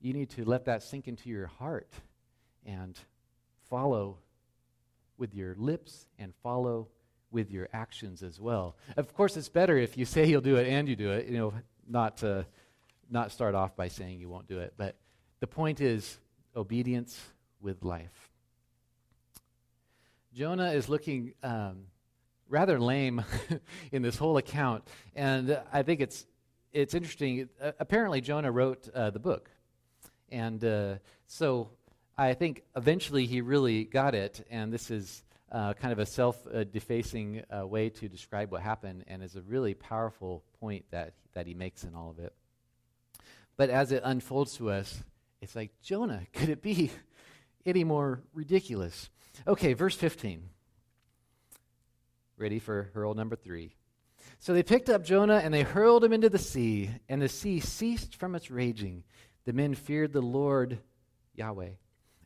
[0.02, 1.92] you need to let that sink into your heart
[2.66, 2.98] and
[3.70, 4.18] follow
[5.18, 6.88] with your lips and follow
[7.32, 8.76] with your actions as well.
[8.98, 11.28] Of course, it's better if you say you'll do it and you do it.
[11.28, 11.54] You know,
[11.88, 12.46] not to
[13.10, 14.74] not start off by saying you won't do it.
[14.78, 14.96] But
[15.40, 16.20] the point is
[16.56, 17.20] obedience
[17.62, 18.30] with life.
[20.34, 21.86] Jonah is looking um,
[22.50, 23.24] rather lame
[23.92, 24.84] in this whole account.
[25.16, 26.26] And I think it's,
[26.74, 27.50] it's interesting.
[27.62, 29.50] Uh, apparently, Jonah wrote uh, the book.
[30.30, 30.96] And uh,
[31.26, 31.70] so
[32.18, 34.46] I think eventually he really got it.
[34.50, 39.06] And this is uh, kind of a self defacing uh, way to describe what happened
[39.08, 42.34] and is a really powerful point that, that he makes in all of it.
[43.60, 45.04] But as it unfolds to us,
[45.42, 46.92] it's like, Jonah, could it be
[47.66, 49.10] any more ridiculous?
[49.46, 50.44] Okay, verse 15
[52.38, 53.76] ready for hurl number three.
[54.40, 57.60] So they picked up Jonah and they hurled him into the sea, and the sea
[57.60, 59.04] ceased from its raging.
[59.44, 60.80] The men feared the Lord,
[61.36, 61.72] Yahweh,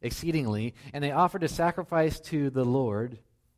[0.04, 3.18] exceedingly, and they offered a sacrifice to the Lord,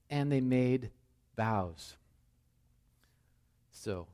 [0.09, 0.91] and they made
[1.35, 1.97] vows.
[3.73, 4.07] So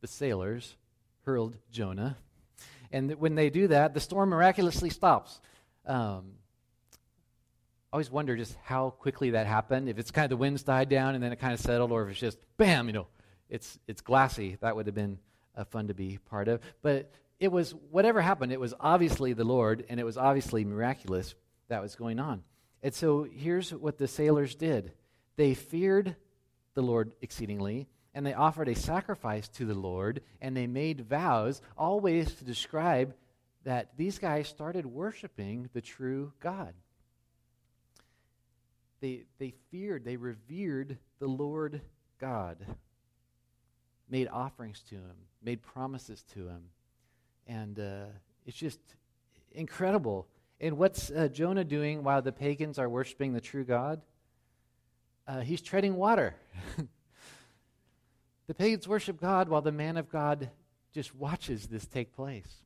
[0.00, 0.74] the sailors
[1.26, 2.16] hurled Jonah,
[2.92, 5.40] and when they do that, the storm miraculously stops.
[5.84, 6.32] Um,
[7.92, 9.88] always wonder just how quickly that happened.
[9.88, 12.04] If it's kind of the winds died down and then it kind of settled, or
[12.04, 13.06] if it's just bam, you know,
[13.50, 14.56] it's it's glassy.
[14.60, 15.18] That would have been
[15.56, 16.60] uh, fun to be part of.
[16.82, 17.10] But
[17.40, 18.52] it was whatever happened.
[18.52, 21.34] It was obviously the Lord, and it was obviously miraculous
[21.68, 22.42] that was going on.
[22.82, 24.92] And so here's what the sailors did:
[25.36, 26.14] they feared
[26.74, 31.60] the Lord exceedingly, and they offered a sacrifice to the Lord, and they made vows,
[31.76, 33.14] always to describe
[33.64, 36.72] that these guys started worshiping the true God.
[39.02, 41.82] They, they feared, they revered the Lord
[42.18, 42.56] God,
[44.08, 46.62] made offerings to him, made promises to him.
[47.46, 48.06] And uh,
[48.46, 48.80] it's just,
[49.52, 50.26] incredible.
[50.58, 54.00] And what's uh, Jonah doing while the pagans are worshiping the true God?
[55.28, 56.34] Uh, he's treading water.
[58.46, 60.50] the pagans worship God while the man of God
[60.92, 62.64] just watches this take place.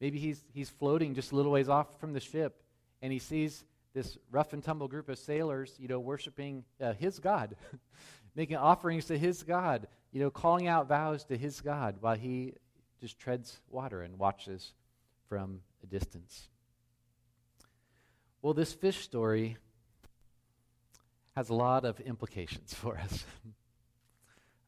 [0.00, 2.62] Maybe he's, he's floating just a little ways off from the ship
[3.02, 7.18] and he sees this rough and tumble group of sailors, you know, worshiping uh, his
[7.18, 7.56] God,
[8.34, 12.54] making offerings to his God, you know, calling out vows to his God while he
[13.00, 14.72] just treads water and watches
[15.28, 16.48] from a distance.
[18.42, 19.56] Well, this fish story
[21.34, 23.24] has a lot of implications for us.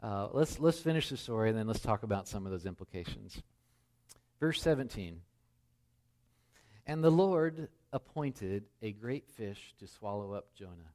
[0.03, 3.43] Uh, let's, let's finish the story and then let's talk about some of those implications.
[4.39, 5.21] Verse 17
[6.87, 10.95] And the Lord appointed a great fish to swallow up Jonah.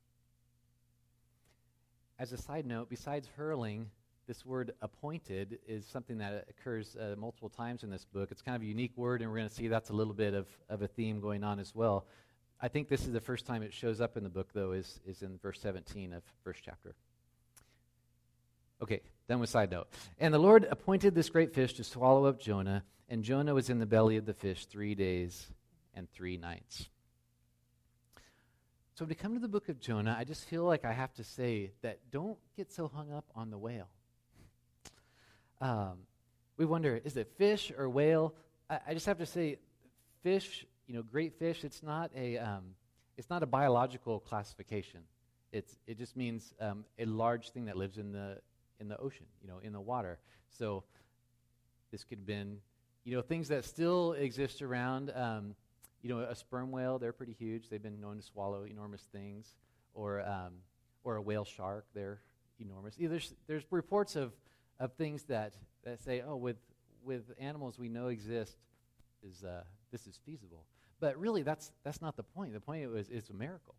[2.18, 3.92] As a side note, besides hurling,
[4.26, 8.30] this word appointed is something that occurs uh, multiple times in this book.
[8.32, 10.34] It's kind of a unique word, and we're going to see that's a little bit
[10.34, 12.08] of, of a theme going on as well.
[12.60, 15.00] I think this is the first time it shows up in the book, though, is,
[15.06, 16.96] is in verse 17 of first chapter.
[18.86, 19.88] Okay, done with side note.
[20.20, 23.80] And the Lord appointed this great fish to swallow up Jonah, and Jonah was in
[23.80, 25.48] the belly of the fish three days
[25.96, 26.88] and three nights.
[28.94, 31.24] So, we come to the book of Jonah, I just feel like I have to
[31.24, 33.90] say that don't get so hung up on the whale.
[35.60, 36.02] Um,
[36.56, 38.36] we wonder, is it fish or whale?
[38.70, 39.58] I, I, just have to say,
[40.22, 42.76] fish, you know, great fish, it's not a, um,
[43.18, 45.00] it's not a biological classification.
[45.52, 48.38] It's, it just means um, a large thing that lives in the,
[48.80, 50.20] in the ocean, you know, in the water.
[50.50, 50.84] So
[51.92, 52.58] this could have been,
[53.04, 55.12] you know, things that still exist around.
[55.16, 55.56] Um,
[56.02, 57.70] you know, a sperm whale, they're pretty huge.
[57.70, 59.56] They've been known to swallow enormous things.
[59.94, 60.54] Or, um,
[61.04, 62.20] or a whale shark, they're
[62.60, 62.96] enormous.
[63.00, 64.34] There's, there's reports of
[64.80, 66.58] of things that, that say, oh, with,
[67.04, 68.58] with animals we know exist,
[69.24, 70.66] is, uh, this is feasible.
[71.00, 72.54] But really, that's, that's not the point.
[72.54, 73.76] The point is it's a miracle.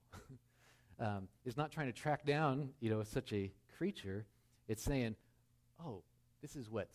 [1.01, 4.27] um, it's not trying to track down, you know, such a creature.
[4.69, 5.17] It's saying,
[5.85, 6.03] oh,
[6.43, 6.89] this is what,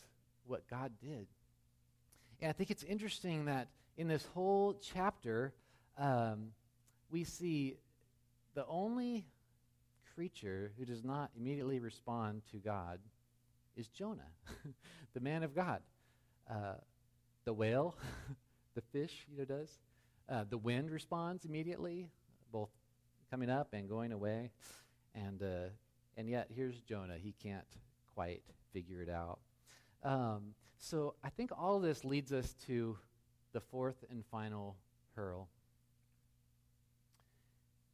[0.46, 1.28] what God did.
[2.42, 5.54] And I think it's interesting that in this whole chapter,
[5.98, 6.50] um,
[7.10, 7.78] we see
[8.56, 9.26] the only
[10.16, 13.00] creature who does not immediately respond to God
[13.76, 14.28] is Jonah,
[15.14, 15.82] the man of God.
[16.50, 16.76] Uh,
[17.46, 17.96] the whale,
[18.76, 19.80] the fish, you know, does.
[20.28, 22.10] Uh, the wind responds immediately,
[22.52, 22.70] both
[23.30, 24.52] coming up and going away.
[25.16, 25.70] And, uh,
[26.18, 27.18] and yet, here's Jonah.
[27.22, 27.66] He can't
[28.14, 28.44] quite
[28.74, 29.40] figure it out.
[30.04, 32.98] Um, so I think all this leads us to
[33.54, 34.76] the fourth and final
[35.16, 35.48] hurl.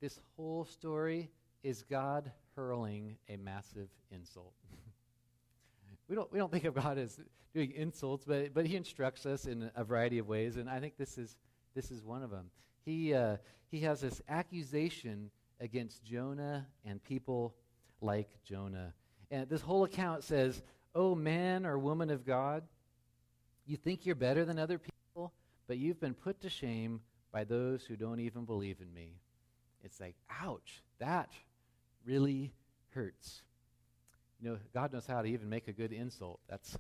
[0.02, 1.30] This whole story
[1.64, 4.54] is God hurling a massive insult.
[6.08, 7.20] we don't, we don't think of God as
[7.54, 10.98] doing insults, but, but he instructs us in a variety of ways, and I think
[10.98, 11.36] this is,
[11.76, 12.52] this is one of them.
[12.86, 13.38] He, uh,
[13.70, 17.56] he has this accusation against Jonah and people
[18.02, 18.94] like Jonah.
[19.32, 20.62] And this whole account says,
[20.96, 22.64] Oh, man or woman of God,
[23.66, 25.34] you think you're better than other people,
[25.68, 29.20] but you've been put to shame by those who don't even believe in me.
[29.84, 31.32] It's like, ouch, that
[32.06, 32.54] really
[32.90, 33.44] hurts
[34.40, 36.40] you know, God knows how to even make a good insult.
[36.48, 36.78] That's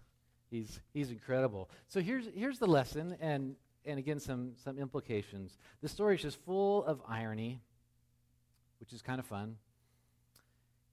[0.50, 1.70] he's he's incredible.
[1.88, 5.58] So here's here's the lesson, and and again some some implications.
[5.82, 7.62] The story is just full of irony,
[8.80, 9.56] which is kind of fun.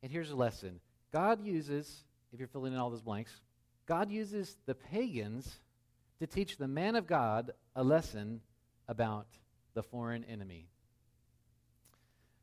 [0.04, 0.80] And here's a lesson:
[1.14, 3.40] God uses, if you're filling in all those blanks,
[3.86, 5.50] God uses the pagans
[6.18, 8.42] to teach the man of God a lesson
[8.86, 9.26] about
[9.72, 10.68] the foreign enemy.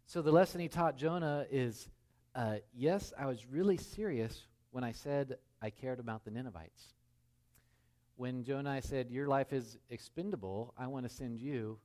[0.08, 1.88] So the lesson he taught Jonah is
[2.34, 6.96] uh, yes, I was really serious when I said I cared about the Ninevites.
[8.16, 11.78] When Jonah said, Your life is expendable, I want to send you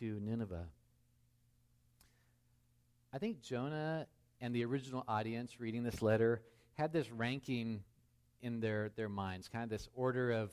[0.00, 0.66] to Nineveh.
[3.10, 4.06] I think Jonah
[4.40, 6.42] and the original audience reading this letter
[6.74, 7.82] had this ranking
[8.42, 10.52] in their, their minds, kind of this order of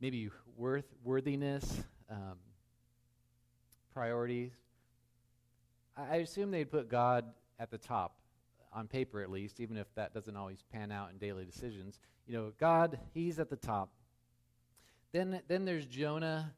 [0.00, 2.36] maybe worth, worthiness, um,
[3.92, 4.52] priorities.
[5.96, 7.24] I, I assume they'd put God
[7.58, 8.16] at the top,
[8.72, 11.98] on paper at least, even if that doesn't always pan out in daily decisions.
[12.26, 13.90] You know, God, He's at the top.
[15.12, 16.54] Then, then there's Jonah,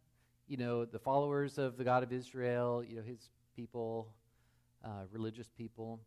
[0.47, 4.13] you know, the followers of the God of Israel, you know, His people,
[4.85, 6.01] uh, religious people.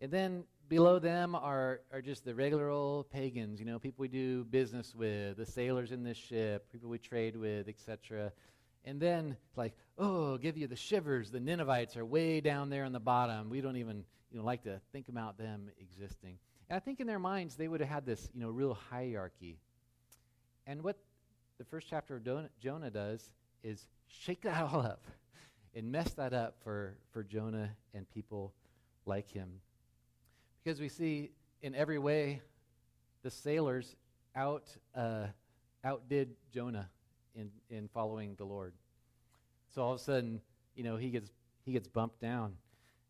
[0.00, 4.08] And then below them are, are just the regular old pagans, you know, people we
[4.08, 8.32] do business with, the sailors in this ship, people we trade with, etc.
[8.84, 11.30] And then, like, oh, give you the shivers.
[11.30, 13.48] The Ninevites are way down there on the bottom.
[13.48, 16.38] We don't even you know, like to think about them existing.
[16.68, 19.58] And I think in their minds they would have had this, you know, real hierarchy.
[20.66, 20.98] And what
[21.58, 22.22] the first chapter of
[22.60, 23.30] Jonah does
[23.62, 25.04] is shake that all up
[25.76, 28.54] and mess that up for, for Jonah and people
[29.04, 29.60] like him.
[30.64, 32.40] Because we see in every way
[33.22, 33.94] the sailors
[34.34, 35.26] out, uh,
[35.84, 36.88] outdid Jonah
[37.34, 38.72] in, in following the Lord.
[39.74, 40.40] So all of a sudden,
[40.74, 41.30] you know, he gets,
[41.66, 42.54] he gets bumped down.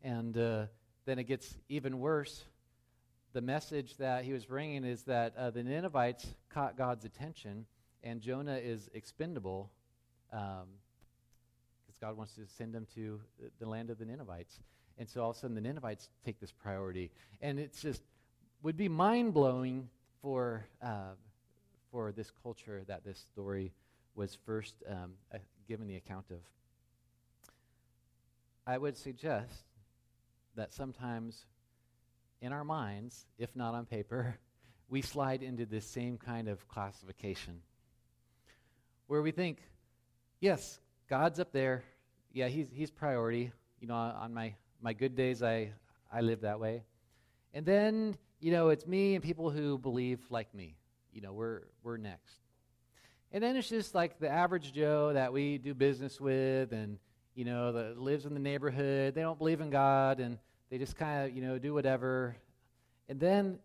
[0.03, 0.67] And uh,
[1.05, 2.45] then it gets even worse.
[3.33, 7.67] The message that he was bringing is that uh, the Ninevites caught God's attention,
[8.03, 9.71] and Jonah is expendable
[11.97, 13.21] because God wants to send them to
[13.59, 14.61] the land of the Ninevites.
[14.99, 17.11] And so all of a sudden, the Ninevites take this priority.
[17.41, 18.03] And it's just
[18.63, 19.89] would be mind blowing
[20.23, 21.15] for, uh,
[21.91, 23.73] for this culture that this story
[24.15, 26.39] was first um, uh, given the account of.
[28.67, 29.65] I would suggest
[30.57, 31.45] that sometimes
[32.41, 34.39] in our minds, if not on paper,
[34.89, 37.61] we slide into this same kind of classification
[39.07, 39.59] where we think,
[40.41, 41.85] yes, God's up there.
[42.33, 43.53] Yeah, he's, he's priority.
[43.81, 45.71] You know, on my, my good days, I,
[46.13, 46.83] I live that way.
[47.55, 50.77] And then, you know, it's me and people who believe like me.
[51.13, 52.35] You know, we're, we're next.
[53.33, 56.99] And then it's just like the average Joe that we do business with and,
[57.35, 59.15] you know, that lives in the neighborhood.
[59.15, 60.39] They don't believe in God and
[60.71, 62.37] they just kind of, you know, do whatever.
[63.09, 63.59] And then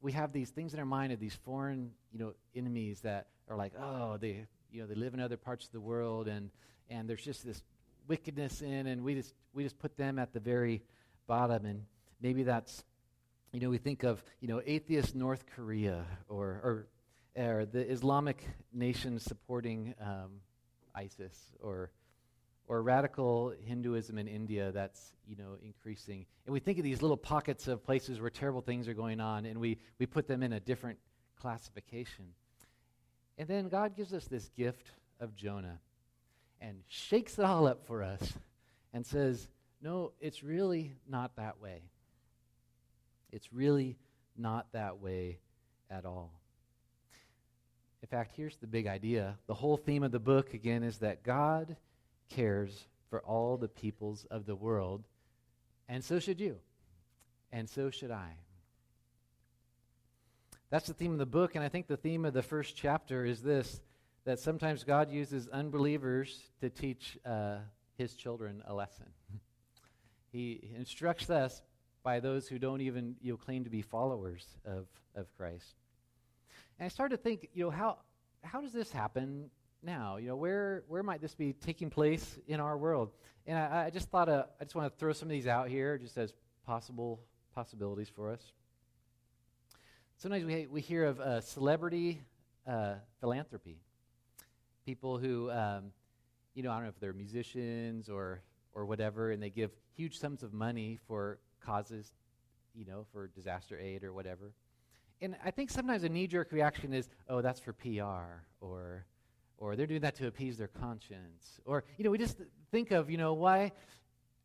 [0.00, 3.56] we have these things in our mind of these foreign, you know, enemies that are
[3.56, 6.50] like, oh, they, you know, they live in other parts of the world and,
[6.90, 7.62] and there's just this
[8.06, 10.82] wickedness in and we just, we just put them at the very
[11.26, 11.64] bottom.
[11.64, 11.84] And
[12.20, 12.84] maybe that's,
[13.52, 16.86] you know, we think of, you know, atheist North Korea or, or
[17.38, 20.40] or the Islamic nations supporting um,
[20.94, 21.90] ISIS, or
[22.66, 26.26] or radical Hinduism in India that's you know increasing.
[26.46, 29.46] And we think of these little pockets of places where terrible things are going on,
[29.46, 30.98] and we we put them in a different
[31.40, 32.26] classification.
[33.38, 35.78] And then God gives us this gift of Jonah,
[36.60, 38.36] and shakes it all up for us,
[38.92, 39.48] and says,
[39.80, 41.82] "No, it's really not that way.
[43.30, 43.96] It's really
[44.36, 45.38] not that way
[45.88, 46.32] at all."
[48.02, 49.38] In fact, here's the big idea.
[49.46, 51.76] The whole theme of the book, again, is that God
[52.28, 55.06] cares for all the peoples of the world,
[55.88, 56.60] and so should you,
[57.52, 58.36] and so should I.
[60.70, 63.24] That's the theme of the book, and I think the theme of the first chapter
[63.24, 63.80] is this
[64.26, 67.56] that sometimes God uses unbelievers to teach uh,
[67.96, 69.06] his children a lesson.
[70.32, 71.62] he instructs us
[72.02, 75.74] by those who don't even you know, claim to be followers of, of Christ.
[76.78, 77.96] And I started to think, you know, how,
[78.42, 79.48] how does this happen
[79.82, 80.18] now?
[80.18, 83.10] You know, where, where might this be taking place in our world?
[83.46, 85.68] And I, I just thought, uh, I just want to throw some of these out
[85.68, 86.34] here just as
[86.66, 87.20] possible
[87.54, 88.52] possibilities for us.
[90.18, 92.20] Sometimes we, we hear of uh, celebrity
[92.66, 93.78] uh, philanthropy.
[94.84, 95.92] People who, um,
[96.54, 98.42] you know, I don't know if they're musicians or,
[98.74, 102.12] or whatever, and they give huge sums of money for causes,
[102.74, 104.52] you know, for disaster aid or whatever
[105.20, 109.06] and I think sometimes a knee-jerk reaction is, "Oh, that's for PR," or,
[109.56, 112.38] or they're doing that to appease their conscience, or you know, we just
[112.70, 113.72] think of, you know, why.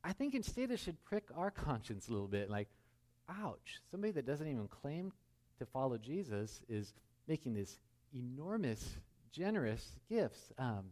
[0.06, 2.68] I think instead it should prick our conscience a little bit, like,
[3.30, 3.80] ouch!
[3.90, 5.14] Somebody that doesn't even claim
[5.64, 6.94] to follow Jesus is
[7.28, 7.80] making these
[8.14, 8.98] enormous,
[9.32, 10.52] generous gifts.
[10.58, 10.86] Um,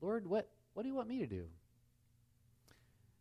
[0.00, 1.44] Lord, what what do you want me to do?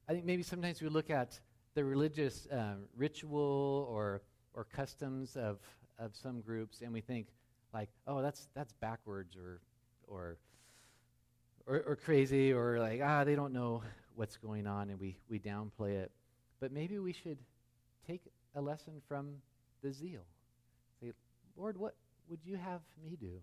[0.08, 1.40] I think maybe sometimes we look at
[1.74, 4.22] the religious um, ritual or
[4.54, 5.60] or customs of
[5.98, 7.28] of some groups and we think
[7.74, 9.62] like, oh, that's that's backwards or
[10.08, 10.38] or
[11.66, 13.82] or, or crazy or like ah they don't know
[14.16, 16.12] what's going on and we we downplay it.
[16.60, 17.40] But maybe we should
[18.08, 18.22] take
[18.54, 19.36] a lesson from
[19.82, 20.26] the zeal.
[21.58, 21.96] Lord, what
[22.30, 23.40] would you have me do?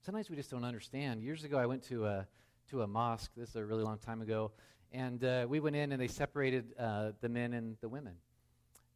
[0.00, 1.22] Sometimes we just don't understand.
[1.22, 2.26] Years ago, I went to a
[2.70, 3.30] to a mosque.
[3.36, 4.52] This is a really long time ago,
[4.92, 8.14] and uh, we went in and they separated uh, the men and the women.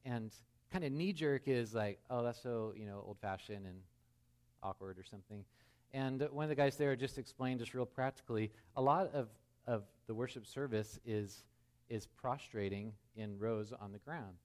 [0.04, 0.32] And
[0.72, 3.76] kind of knee jerk is like, oh, that's so you know old fashioned and
[4.62, 5.44] awkward or something.
[5.92, 9.28] And one of the guys there just explained just real practically, a lot of,
[9.66, 11.44] of the worship service is
[11.90, 14.36] is prostrating in rows on the ground.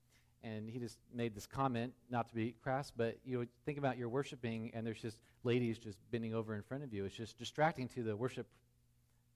[0.44, 3.98] And he just made this comment, not to be crass, but you know, think about
[3.98, 7.06] your worshiping, and there's just ladies just bending over in front of you.
[7.06, 8.48] It's just distracting to the worship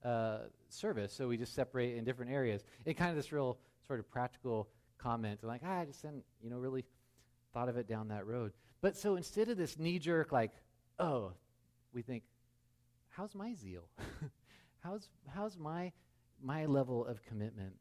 [0.04, 0.38] uh,
[0.68, 1.12] service.
[1.12, 2.64] So we just separate in different areas.
[2.86, 6.50] And kind of this real sort of practical comment like, ah, I just hadn't, you
[6.50, 6.84] know, really
[7.52, 8.52] thought of it down that road.
[8.80, 10.52] But so instead of this knee jerk, like,
[10.98, 11.32] oh,
[11.92, 12.22] we think,
[13.08, 13.84] how's my zeal?
[14.80, 15.92] how's how's my
[16.42, 17.74] my level of commitment?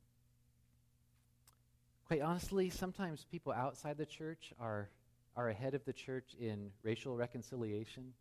[2.11, 4.89] Quite honestly, sometimes people outside the church are
[5.37, 8.11] are ahead of the church in racial reconciliation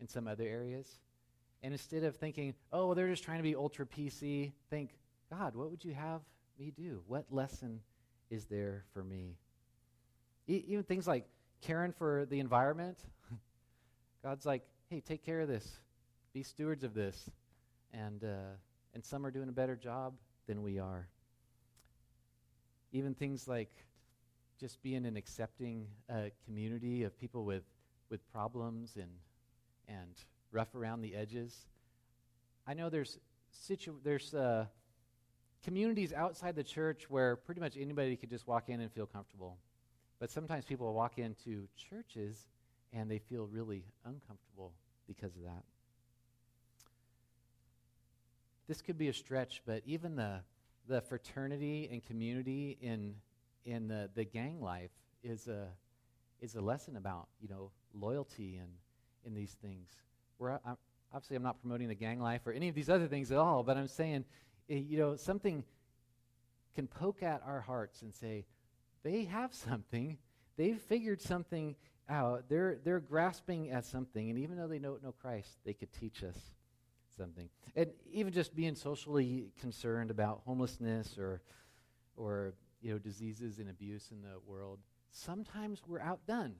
[0.00, 0.98] in some other areas.
[1.62, 4.96] And instead of thinking, oh, they're just trying to be ultra PC, think,
[5.28, 6.22] God, what would you have
[6.58, 7.02] me do?
[7.06, 7.80] What lesson
[8.30, 9.36] is there for me?
[10.48, 11.26] E- even things like
[11.60, 12.96] caring for the environment.
[14.22, 15.70] God's like, hey, take care of this.
[16.32, 17.28] Be stewards of this.
[17.92, 18.56] And, uh,
[18.94, 20.14] and some are doing a better job
[20.46, 21.08] than we are.
[22.92, 23.70] Even things like
[24.60, 27.64] just being an accepting uh, community of people with,
[28.10, 29.10] with problems and,
[29.88, 30.14] and
[30.52, 31.66] rough around the edges.
[32.66, 33.18] I know there's,
[33.50, 34.66] situ- there's uh,
[35.64, 39.56] communities outside the church where pretty much anybody could just walk in and feel comfortable.
[40.20, 42.46] But sometimes people walk into churches
[42.92, 44.72] and they feel really uncomfortable
[45.08, 45.64] because of that.
[48.68, 50.40] This could be a stretch, but even the,
[50.92, 53.14] the fraternity and community in,
[53.64, 54.90] in the, the gang life
[55.24, 55.68] is a,
[56.42, 58.68] is a lesson about, you know, loyalty and
[59.24, 59.88] in these things.
[60.36, 60.72] Where I,
[61.14, 63.62] obviously I'm not promoting the gang life or any of these other things at all,
[63.62, 64.26] but I'm saying,
[64.68, 65.64] eh, you know, something
[66.74, 68.44] can poke at our hearts and say,
[69.02, 70.18] they have something.
[70.58, 71.74] They've figured something
[72.06, 72.50] out.
[72.50, 76.22] They're, they're grasping at something, and even though they don't know Christ, they could teach
[76.22, 76.36] us
[77.22, 77.48] something.
[77.76, 81.40] And even just being socially concerned about homelessness or,
[82.16, 84.80] or you know, diseases and abuse in the world,
[85.12, 86.54] sometimes we're outdone.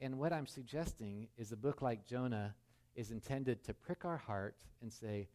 [0.00, 2.54] And what I'm suggesting is a book like Jonah
[2.94, 5.28] is intended to prick our heart and say,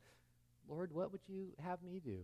[0.70, 2.20] Lord, what would you have me do?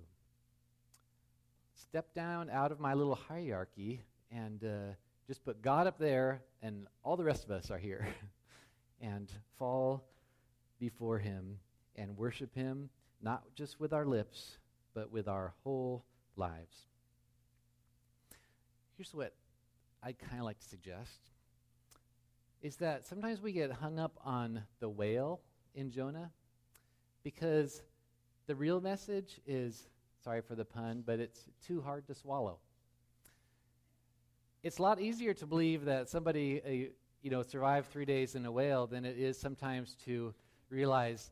[1.74, 4.93] Step down out of my little hierarchy and uh,
[5.28, 8.08] just put God up there, and all the rest of us are here.
[9.02, 10.04] and fall
[10.80, 11.60] before Him
[11.96, 12.90] and worship Him,
[13.22, 14.58] not just with our lips,
[14.94, 16.06] but with our whole
[16.36, 16.88] lives.
[18.98, 19.34] Here's what
[20.02, 21.32] I'd kind of like to suggest
[22.62, 25.42] is that sometimes we get hung up on the whale
[25.76, 26.32] in Jonah
[27.24, 27.84] because
[28.48, 29.88] the real message is
[30.24, 32.58] sorry for the pun, but it's too hard to swallow.
[34.64, 38.46] It's a lot easier to believe that somebody, uh, you know, survived three days in
[38.46, 40.34] a whale than it is sometimes to
[40.70, 41.32] realize,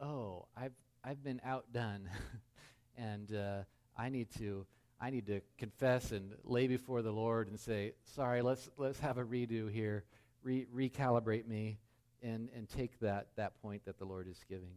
[0.00, 0.72] oh, I've
[1.04, 2.08] I've been outdone,
[2.96, 3.62] and uh,
[3.96, 4.66] I need to
[5.00, 9.18] I need to confess and lay before the Lord and say, sorry, let's let's have
[9.18, 10.04] a redo here,
[10.42, 11.78] Re- recalibrate me,
[12.22, 14.74] and and take that that point that the Lord is giving.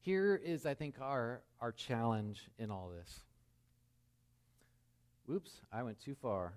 [0.00, 3.20] Here is, I think, our our challenge in all this.
[5.26, 6.54] Whoops, I went too far.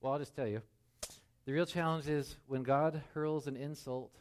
[0.00, 0.62] Well, I'll just tell you.
[1.44, 4.12] The real challenge is when God hurls an insult,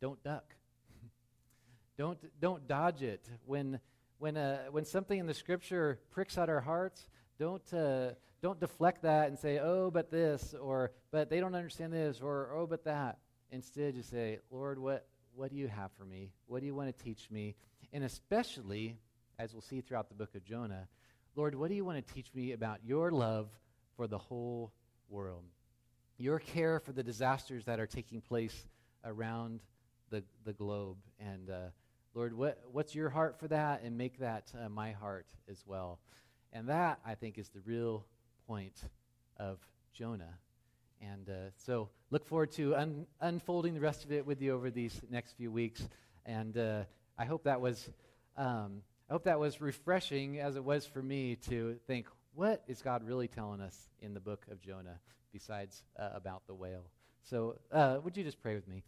[0.00, 0.52] don't duck.
[1.98, 3.24] don't, don't dodge it.
[3.44, 3.78] When,
[4.18, 7.08] when, uh, when something in the scripture pricks at our hearts,
[7.38, 11.92] don't, uh, don't deflect that and say, oh, but this, or but they don't understand
[11.92, 13.18] this, or oh, but that.
[13.52, 15.06] Instead, just say, Lord, what,
[15.36, 16.32] what do you have for me?
[16.46, 17.54] What do you want to teach me?
[17.92, 18.96] And especially,
[19.38, 20.88] as we'll see throughout the book of Jonah,
[21.36, 23.50] Lord, what do you want to teach me about your love
[23.96, 24.72] for the whole
[25.08, 25.44] world?
[26.18, 28.66] Your care for the disasters that are taking place
[29.04, 29.60] around
[30.10, 30.96] the, the globe.
[31.20, 31.68] And uh,
[32.14, 33.82] Lord, what, what's your heart for that?
[33.82, 35.98] And make that uh, my heart as well.
[36.52, 38.06] And that, I think, is the real
[38.46, 38.74] point
[39.36, 39.58] of
[39.92, 40.38] Jonah.
[41.02, 44.70] And uh, so look forward to un- unfolding the rest of it with you over
[44.70, 45.86] these next few weeks.
[46.24, 46.84] And uh,
[47.18, 47.90] I hope that was.
[48.36, 52.82] Um, I hope that was refreshing as it was for me to think, what is
[52.82, 54.98] God really telling us in the book of Jonah
[55.38, 56.86] besides uh, about the whale?
[57.22, 58.84] So, uh, would you just pray with me?